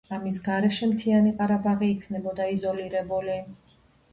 [0.15, 3.37] ამის გარეშე მთიანი ყარაბაღი იქნებოდა იზოლირებული.